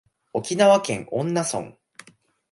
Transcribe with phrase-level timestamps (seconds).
[0.33, 1.77] 沖縄県恩納村